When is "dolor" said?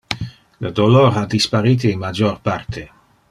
0.79-1.15